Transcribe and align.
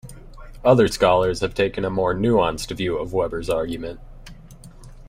Other 0.65 0.87
scholars 0.87 1.41
have 1.41 1.53
taken 1.53 1.85
a 1.85 1.91
more 1.91 2.15
nuanced 2.15 2.75
view 2.75 2.97
of 2.97 3.13
Weber's 3.13 3.51
argument. 3.51 3.99